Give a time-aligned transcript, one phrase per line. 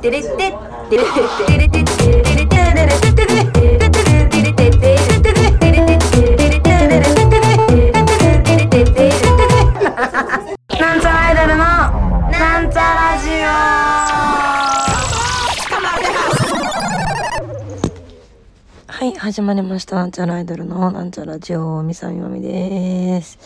[0.00, 0.36] テレテテ
[0.88, 1.20] テレテ
[1.58, 3.26] レテテテテテテテ
[4.40, 4.96] テテ
[10.80, 11.56] なんちゃらアイドルの
[12.30, 13.44] なんちゃラジオ
[18.86, 19.96] はい始まりました。
[19.96, 23.38] なんちゃらアイドルのなんちゃらジオみさみまみです。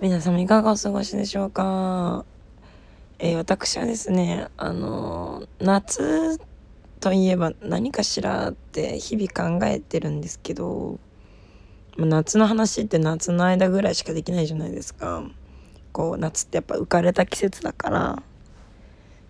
[0.00, 2.24] 皆様いかがお過ごしでしょうか？
[3.18, 6.40] えー、私はですねあの夏
[7.00, 10.98] といえば何かしらって日々考えてるんですけど
[11.96, 15.22] 夏の話って夏の間ぐらいしかできないじゃないですか。
[15.92, 18.22] こう夏ってやっぱ浮かれた季節だから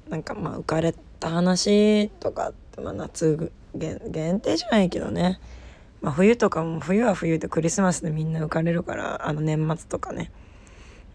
[0.08, 5.40] なんかまあ浮かれた話とかって、まあ、夏限定じゃないけどね、
[6.00, 10.32] まあ、冬とかも冬は冬でクリスマスでみんな浮かれるからあの年末とかね。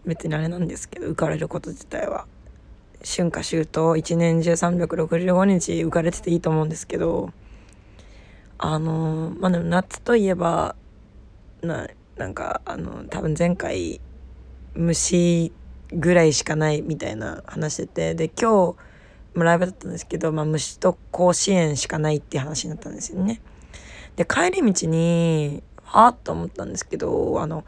[0.04, 2.26] 別にあれなんですけど浮かれること自体は。
[3.04, 7.30] 春夏秋冬一年中365日浮かれてていいと思うんですけど
[8.58, 10.76] あのまあでも夏といえば
[11.62, 14.00] ななんかあの多分前回
[14.74, 15.52] 虫
[15.92, 18.76] ぐらいしかないみたいな話しててで今日
[19.34, 23.40] ライブだったんですけど、まあ、虫と甲子園しかないって話になったんですよね。
[24.16, 27.64] で帰り道にはあと思ったんですけどあの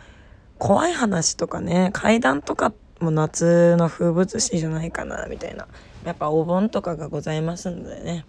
[0.59, 5.67] 怖い話とかね怪談とかってもう夏の風物詩じゃないかなみたいな。
[6.05, 8.25] やっぱお盆とかがございますのでね。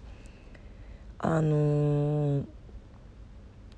[1.18, 2.44] あのー、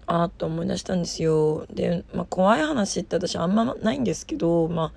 [0.06, 1.66] あーと思い出したんですよ。
[1.70, 4.92] で、まあ、怖い話って私あんまないんですけど、まあ、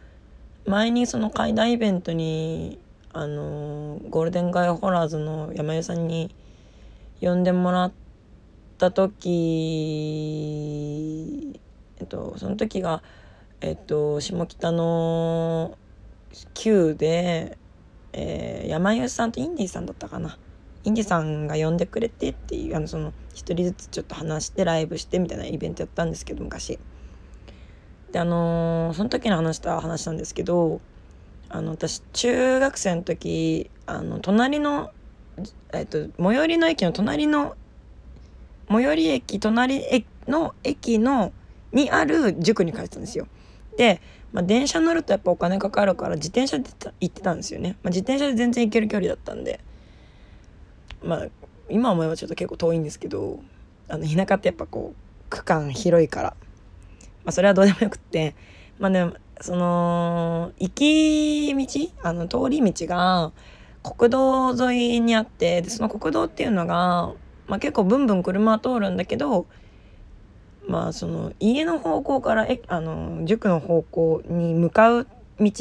[0.70, 2.80] 前にその怪談イベントに
[3.11, 6.33] あのー、ゴールデンガイホラーズの山根さんに
[7.20, 7.92] 呼んでもらっ
[8.77, 9.20] た時
[12.00, 13.03] えっとその時が
[13.59, 15.77] えっと下北の
[16.53, 17.58] 9で、
[18.13, 20.38] えー、山湯さんとインディさんだったかな
[20.83, 26.80] インディさんが呼んでくれてっていうあのその一人ずつちょっと話してライブしてみたいなイベントやったんですけど昔。
[28.11, 30.81] であのー、その時の話した話なんですけど
[31.49, 34.92] あの私中学生の時あの隣の、
[35.73, 37.55] えっと、最寄りの駅の隣の
[38.70, 41.33] 最寄り駅隣の駅の
[41.71, 43.27] にある塾に通ってたんですよ。
[43.77, 46.69] でまあ、電車乗るとやっぱお金かかるから自転車で
[46.99, 49.59] 行ってたんですよね、まあ、自転車で全然行ける距離だったんで。
[51.03, 51.27] まあ
[51.69, 53.39] 今思えばちょっと結構遠いんですけど
[53.87, 56.29] あの田舎ってやっぱこう区間広いから、
[57.23, 58.35] まあ、それはどうでもよくって。
[58.79, 63.31] まあでもその行き道あの通り道が
[63.83, 67.13] 国道沿いにあってでその国道っていうのが、
[67.47, 69.47] まあ、結構ブンブン車は通るんだけど
[70.69, 75.07] まあその家の方向からえあの塾の方向に向かう
[75.39, 75.52] 道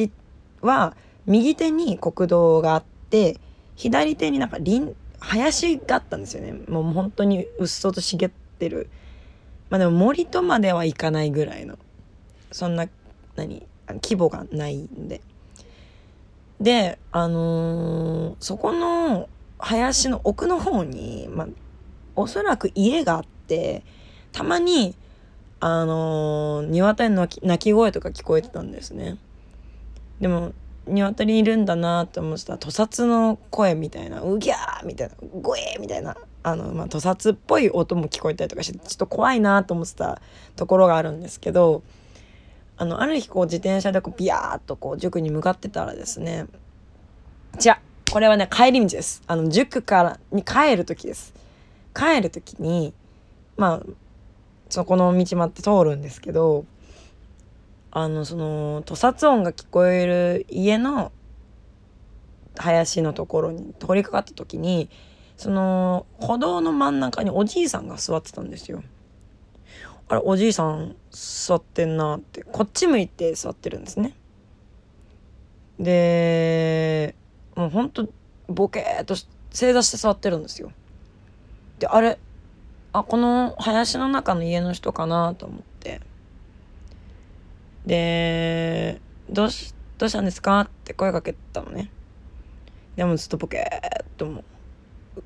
[0.61, 3.41] は右手に国道があって
[3.75, 6.53] 左手になんか林林があったんですよね。
[6.69, 8.91] もう本当にうっそうと茂ってる。
[9.71, 11.79] まあでも森とまではいかないぐらいの
[12.53, 12.87] そんな
[13.35, 15.23] 何規模がないんで。
[16.61, 21.49] であのー、そこの林の奥の方にまあ
[22.15, 23.85] おそらく家があって
[24.33, 24.95] たまに
[25.61, 29.17] あのー、鶏の鳴き声とか聞こえてたんですね。
[30.21, 30.53] でも
[30.87, 40.21] 鶏いるんだなって思ってた屠殺の声みたいなうぎゃーみたいなゴエーみたいなあの、まあ、屠殺っぽい音も聞こえたりとかしてちょっと怖いなと思ってた
[40.57, 41.83] ところがあるんですけど
[42.77, 46.47] あのある日こう自転車でこうビヤーっとこう塾に向かってたらですね
[47.59, 51.35] じゃこれはね帰り道ですあの塾からに帰る時です
[51.95, 52.95] 帰る時に
[53.57, 53.87] まあ
[54.69, 56.65] そこの道まって通るんですけど
[57.91, 61.11] あのその屠殺音が聞こえる家の
[62.57, 64.91] 林のところに通りかかった時に
[65.37, 68.83] その歩道の真ん中におじいさんが座ってたんですよ。
[70.09, 74.15] あれおじいさん座ってんなってこっち向いて座ってるんですね。
[75.79, 77.15] で
[77.55, 78.09] もうほんと
[78.49, 79.15] ボケーっと
[79.51, 80.73] 正座して座ってるんですよ。
[81.79, 82.19] であれ
[82.93, 86.01] あこの林の中の家の人かなと思って
[87.87, 89.01] で
[89.31, 90.61] どうしどうしたんですか？
[90.61, 91.91] って声かけたのね
[92.97, 94.45] でもずっとボケーっとも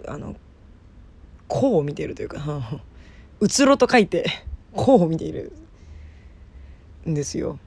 [0.08, 0.34] あの
[1.48, 2.40] こう見ているというか
[3.40, 4.26] うつろと書いて
[4.74, 5.52] こう見ている
[7.06, 7.58] んですよ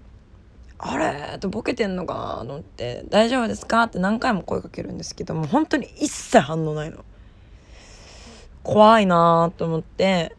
[0.77, 7.06] あれとボケてんのかなと思って「大丈夫ですか?」って何回も声かけるんですけども本当に一切反応ないの。
[8.66, 10.36] 怖いなと思って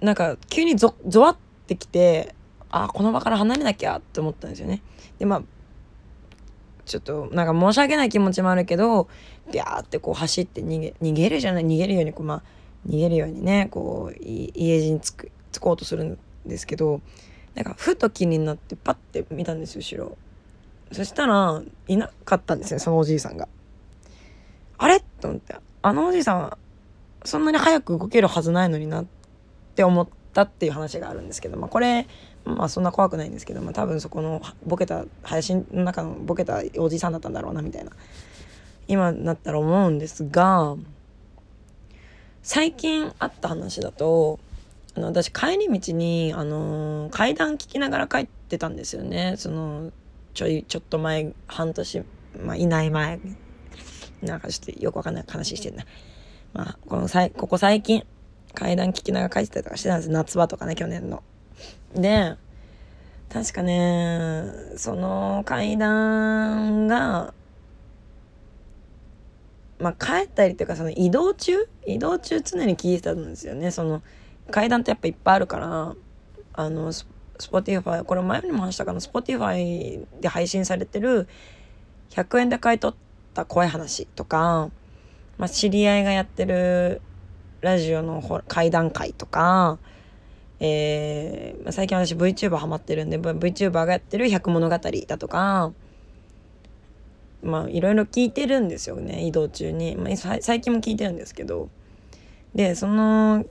[0.00, 1.36] なんか急にゾゾワっ
[1.66, 2.34] てきて
[2.70, 4.82] あこの場から離れなきゃって思ったんですよね。
[5.18, 5.42] でまあ
[6.84, 9.08] ちょっとなんか申し訳ない気持ちもあるけど
[9.50, 12.42] ビャーってこう走って逃げ逃げるじゃない逃げるようにこうまあ
[12.86, 17.00] 逃げるようにねこう家路につくつこうとするんですけど
[17.54, 20.18] なんかふと気になってパッて見たんですよ後ろ
[20.92, 23.48] そしたらいなかったんですねそのおじいさんが。
[24.78, 25.00] あれ？
[25.00, 26.58] と思ってあのおじいさん
[27.26, 29.06] そんなに早く動けるはずないのになっ
[29.74, 32.06] て思ったっていう話があるんですけど、まあ、これ
[32.44, 37.92] まあそんな怖くないんですけど、まあ、多分そこのボケた林の中のボケたおじさんだったんだろうなみたいな。
[38.88, 40.76] 今なったら思うんですが
[42.42, 44.38] 最近あった話だと
[44.96, 49.34] あの私帰り道に、あのー、階段聞きながら帰ってたんですよね。
[49.36, 49.90] その
[50.32, 52.02] ちょいちょっと前半年、
[52.40, 53.18] まあ、いない前。
[54.22, 55.84] なんかちょっとよくわかんない話してんな。
[56.56, 58.02] まあ、このさいここ最近
[58.54, 61.22] 怪談聞きながら帰ってたりとかしてたんです夏場とかね去年の。
[61.94, 62.34] で
[63.28, 67.34] 確かねその怪談が
[69.78, 71.68] まあ帰ったりというかその移動中？
[71.86, 73.70] 移動中常に聞いてたんですよね。
[73.70, 74.02] その
[74.50, 75.94] 怪談ってやっぱいっぱいあるから
[76.54, 77.04] あのス
[77.50, 79.00] ポティファイこれ前にも話したかな。
[79.02, 81.28] スポティファイで配信されてる
[82.08, 82.96] 100円で買い取っ
[83.34, 84.70] た怖い話とか、
[85.38, 87.00] まあ、知り合いがやってる
[87.60, 89.78] ラジオの怪談会とか、
[90.60, 95.72] えー、最近私 VTuber ハマってるんで VTuber がやってる百物語だとか
[97.42, 101.68] まあいろいろ聞いてるんですよね移動中に、まあ、最近も聞いてるんですけど。
[102.56, 103.44] でその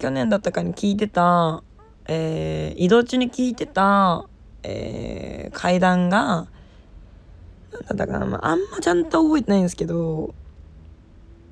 [0.00, 1.62] 去年だったかに聞いてた、
[2.06, 4.26] えー、移動中に聞いてた、
[4.64, 6.48] えー、階段が
[7.88, 10.34] なんだかな、まあ、あんまちゃんと覚えてないんですけど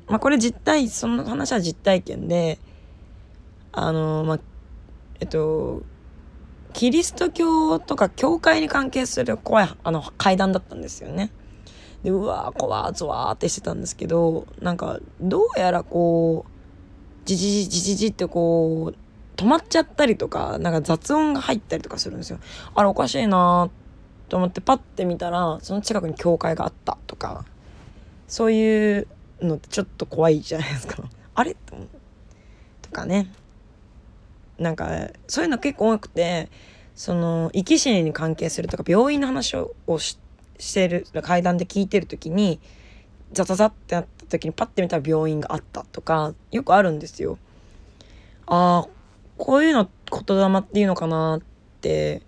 [0.08, 2.58] まあこれ実体その話は実体験で
[3.73, 4.41] あのまあ
[5.20, 5.82] えっと
[6.73, 11.31] キリスト教とか教会に関係する怖いあの階段だったんですよね。
[12.03, 16.50] でうわー怖ーぞわーってしてたんですけどなんかどうやらこう
[17.25, 22.38] じじじじじじってこう止まっちゃったりとかなんか雑音が入ったりとかするんですよ。
[22.75, 23.70] あれおかしいな
[24.29, 27.44] と思ってパッて見たらその近くに教会があったとか
[28.29, 29.06] そういう
[29.41, 31.03] のってちょっと怖いじゃないですか。
[31.35, 31.56] あれ？
[32.83, 33.33] とかね。
[34.59, 36.49] なんかそういうの結構多くて
[36.94, 40.19] その生き死にに関係するとか病院の話をし
[40.73, 42.59] てる階段で聞いてる時に
[43.33, 47.39] ザザザってなった時にパッて見たら病院があったとかよくあるんですよ。
[48.47, 48.89] ああ
[49.37, 51.41] こういうの言霊っていうのかなっ
[51.81, 52.23] て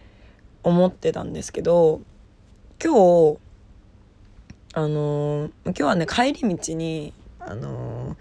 [0.62, 2.02] 思ってたんですけど
[2.82, 2.93] 今
[3.34, 3.38] 日
[4.74, 8.16] あの今日はね帰り道にあの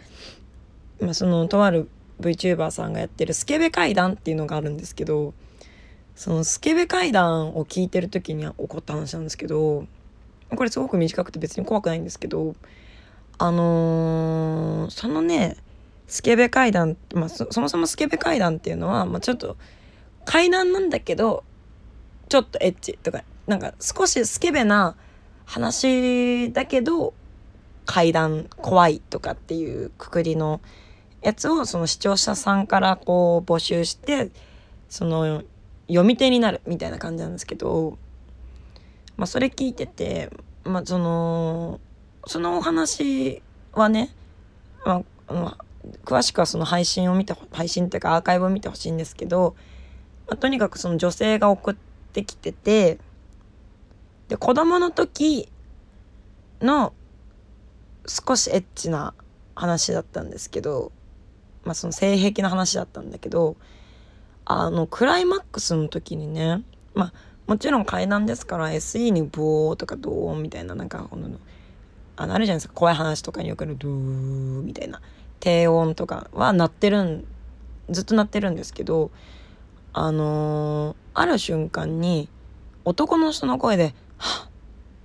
[1.01, 1.89] まあそのとある
[2.21, 5.33] VTuber さんがやってるスケベ階段っていうのがあるんですけど
[6.15, 9.85] そのスケベ階段を聞いてる時に起こった話なんですけど
[10.55, 12.55] これすごく短くて別に怖くないんですけど
[13.37, 15.57] あのー、そのね
[16.07, 19.57] スケベ階段、まあ、そもそもスケベ階段っていうのは、まあ、ちょっと
[20.25, 21.43] 階段なんだけど
[22.29, 24.95] ちょっとエッチとかなんか少しスケベな
[25.47, 27.13] 話だけど
[27.85, 30.61] 階段怖いとかっていうくくりの
[31.21, 34.29] やつをその視聴者さんからこう募集して
[34.89, 35.43] その
[35.87, 37.97] 読み手になるみたいな感じなんですけど、
[39.15, 40.29] まあ、それ聞いてて、
[40.65, 41.79] まあ、その
[42.27, 43.41] そのお話
[43.71, 44.13] はね、
[44.85, 45.65] まあ、まあ、
[46.03, 49.55] 詳しくはその配信を見て配信っていうかアーカイブを見てほしいんですけど、
[50.27, 51.75] まあ、とにかくその女性が送っ
[52.11, 52.99] てきてて
[54.27, 55.49] で子供の時
[56.61, 56.93] の
[58.07, 59.13] 少しエッチな
[59.55, 60.91] 話だったんですけど
[61.67, 63.57] まあ、その性癖の話だったんだけど
[64.45, 66.63] あのクライマックスの時にね
[66.95, 67.13] まあ
[67.45, 71.29] もちろん階段ですから SE にブオーとかドーンみたいななんかこの
[72.15, 75.01] あのあるじゃないですか怖い話とかによくあるドゥーみたいな
[75.41, 77.27] 低音とかは鳴ってるん
[77.89, 79.11] ずっと鳴ってるんですけど
[79.91, 82.29] あのー、ある瞬間に
[82.85, 84.49] 男の人の声で「はっ!」っ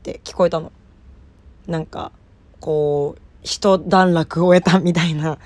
[0.03, 0.73] て聞こえたの。
[1.67, 2.11] なんか
[2.61, 5.39] こう一段落を得たみたいな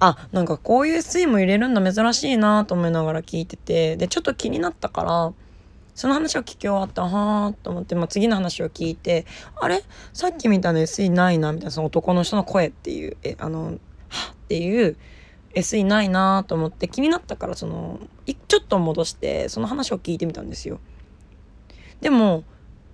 [0.00, 5.32] あなんかこういう SE も入れるんだ珍しいなと思いながら聞いててでちょっと気になったから
[5.94, 9.82] その話を聞き終わったはあと思って、まあ、次の話を聞いてあれ？
[10.14, 13.78] さっきみたいな SE ないなみたいなその男の人の声っていうえあの
[14.08, 14.96] はっていう
[15.54, 20.80] SE ないなと思って気になったからそのちょっと戻してその話を聞いてみたんですよ。
[22.00, 22.44] でも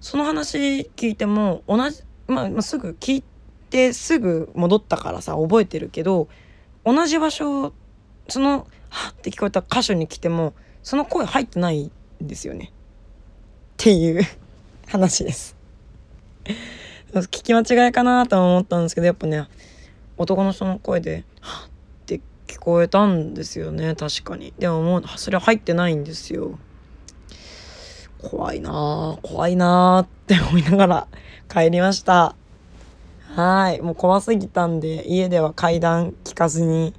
[0.07, 3.25] その話聞いても同じ、まあ、まあ、すぐ聞い
[3.71, 6.29] てすぐ戻ったからさ覚えてるけど
[6.85, 7.73] 同じ場所
[8.29, 12.67] そのはって聞こえた箇所に来てもその声入ってないんですよね。
[12.67, 12.73] っ
[13.79, 14.23] ていう
[14.87, 15.57] 話です。
[17.13, 19.49] 聞き間違いかなと思ったんですけどやっぱね
[20.19, 21.71] 男の人の声で「はっ」っ
[22.07, 24.55] て聞こえたんですよね確かに。
[24.57, 26.61] でももうそれは入ってないんですよ。
[28.29, 31.07] 怖いな怖いなって思いながら
[31.49, 32.35] 帰りました。
[33.37, 36.95] はいもう怖すぎたんで家では階段聞かずに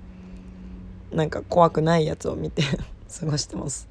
[1.12, 2.64] なんか怖くないやつを見て
[3.20, 3.90] 過ごしてます。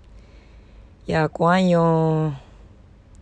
[1.06, 2.32] いや怖いよ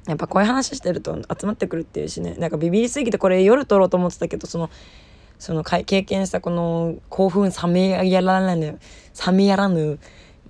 [0.07, 2.35] やっぱこういう話してると集まってくるっていうしね。
[2.39, 4.71] なんかビビりすぎてこれ夜撮ろうと思ってたけどその
[5.41, 8.79] その経験したこの興奮冷めやらぬ
[9.27, 9.99] 冷めやらぬ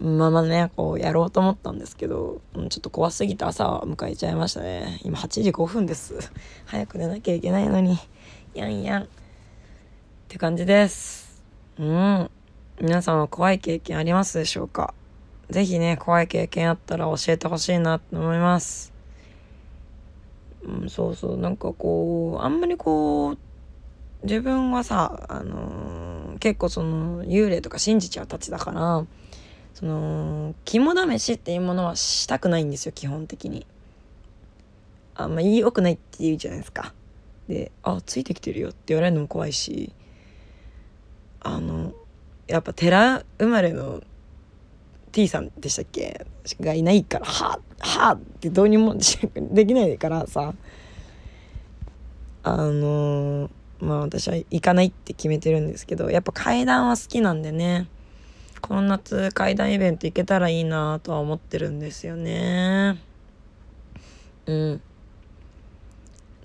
[0.05, 5.01] ままねこうやろうと思ったんですけどちょっと怖すぎて朝迎えちゃいましたね。
[5.03, 6.15] 今8時5分です。
[6.67, 7.99] 早く寝なきゃいけないのに。
[8.55, 9.03] やんやん。
[9.05, 9.07] っ
[10.29, 11.43] て感じです。
[11.79, 12.31] うん。
[12.81, 14.95] 皆さんは怖い経験ありますでしょうか？
[15.51, 18.93] 是非ね怖い経験あったら教えてほしいなと思います。
[20.65, 21.37] うん、そうそう。
[21.37, 23.39] なんかこうあんまりこう
[24.25, 29.05] 自分はさ、あのー、結構その幽霊とか信じちゃうたちだから
[29.75, 33.67] その肝試しっていうものはしたくないんですよ基本的に。
[35.17, 36.93] あんま良くないって言うじゃないですか。
[37.49, 39.93] で「あついてきてるよ」って言われるのも怖いし
[41.41, 41.93] あの
[42.47, 44.03] やっぱ寺生まれの
[45.13, 46.27] T さんでしたっけ？
[46.61, 50.55] がいないから「はあはあ」ってどうにもできないからさ
[52.43, 53.51] あの、
[53.81, 57.89] まあ私は行かないって決めてるんですけどやっぱ階段は好きなんでね
[58.67, 62.99] この夏階段イベント行けたらいいなとは思ってるんですよね。
[64.47, 64.81] うん。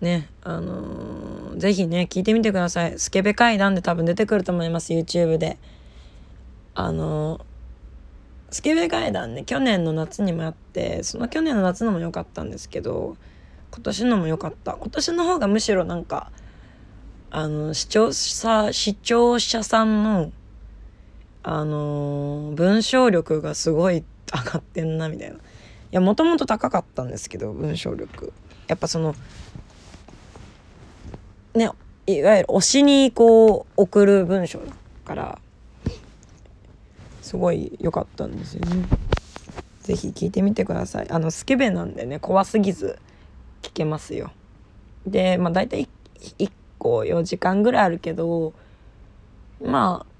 [0.01, 2.99] ねあのー、ぜひね聞いてみてください。
[2.99, 5.57] スケベ階段で多分出てくると思います YouTube で。
[6.75, 7.41] あのー、
[8.51, 13.15] スケベ階段ね去年の夏にもやってその去年の夏のも良かったんですけど
[13.71, 14.73] 今年のも良かった。
[14.73, 16.33] 今年の方がむしろなんか
[17.31, 20.33] あの視聴者視聴者さんの
[21.43, 25.35] あのー、文章力がすごい上がってんなみたいな。
[25.35, 25.39] い
[25.91, 28.33] やもともと高かったんですけど文章力。
[28.67, 29.15] やっぱその
[31.55, 31.71] ね
[32.05, 34.65] いわゆる推しにこう送る文章だ
[35.05, 35.39] から
[37.21, 38.85] すごい良かったんですよね。
[39.81, 41.09] 是非聞いてみてください。
[41.09, 42.99] あのスケベなんでね怖すぎず
[43.63, 44.31] 聞けますよ。
[45.07, 45.87] でまあ大体
[46.37, 48.53] 1個4時間ぐらいあるけど
[49.63, 50.18] まあ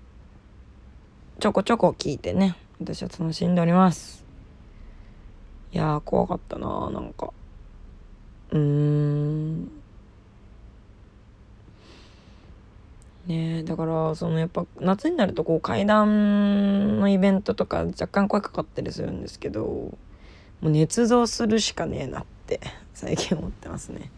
[1.40, 2.58] ちょこちょこ聞いてね。
[2.82, 4.26] 私は楽しんでおります。
[5.72, 7.32] いや怖かったななんか。
[8.52, 9.72] うーん。
[13.26, 19.98] ねだからそのやっぱ夏になるとこう階段のイベントとか若干声かかったりするんですけども
[20.64, 22.60] う捏造するしかねえなって
[22.94, 24.12] 最近思ってますね。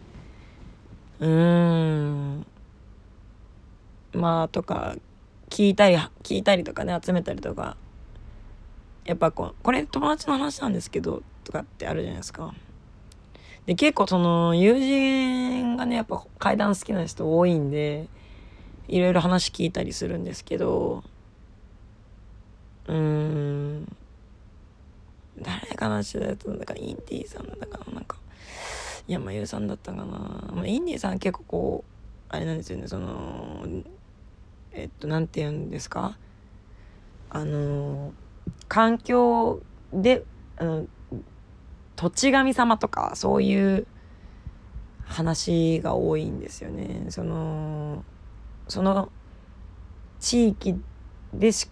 [1.20, 2.04] うー
[2.38, 2.46] ん。
[4.12, 4.96] まあとか
[5.52, 7.76] 聞いたり聞いたりとかね集めたりとか
[9.04, 12.54] やっぱこうこれ友達の話なんですけどとかってあるじゃないですか。
[13.66, 18.08] で結構その友人がねやっぱ階段好きな人多いんで
[18.88, 21.04] いろいろ話聞いたりするんですけど
[22.86, 23.96] うーん
[25.38, 28.16] 誰かなしだったんだかインディーさんだかななんか
[29.06, 33.64] 山優さんだったかな、まあ、インディーさん結構こうあれなんですよねその
[34.74, 36.16] えっと何て言うんですか？
[37.30, 38.12] あの
[38.68, 39.62] 環境
[39.92, 40.24] で
[40.56, 40.86] あの
[41.96, 43.86] 土地神様とかそういう
[45.04, 47.06] 話が多いんですよね。
[47.10, 48.04] その
[48.68, 49.10] その
[50.20, 50.80] 地域
[51.34, 51.68] でし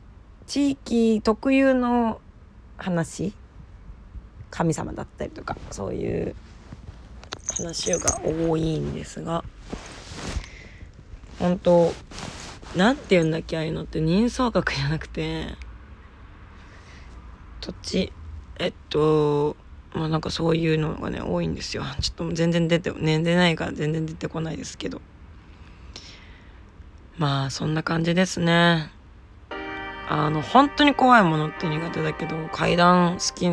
[0.47, 2.21] 地域特有の
[2.77, 3.33] 話？
[4.51, 6.35] 神様だったりとかそういう
[7.57, 9.45] 話が多いんですが
[11.39, 11.93] 本当
[12.77, 15.57] なんて言うんだっけああいうのって人相学じゃなくて。
[17.61, 18.13] 土地。
[18.59, 19.57] えっと
[19.95, 21.85] まあなんかそういうのがね多いんですよ。
[22.01, 25.01] ちょっと全然出て寝てないから全然出てこないですけど。
[27.19, 28.91] まあそんな感じですね。
[30.09, 33.49] あの本当に怖いものって苦手だけど階段好き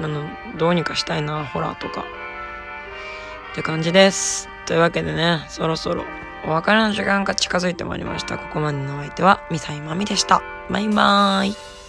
[0.00, 0.24] なの
[0.58, 2.04] どうにかしたいなホラーとか。
[3.52, 4.51] って感じです。
[4.72, 6.02] というわけでねそろそろ
[6.46, 8.38] お別れの時間が近づいてまいりました。
[8.38, 10.42] ここまでのお相手はミサイマミでした。
[10.70, 11.81] バイバーイ。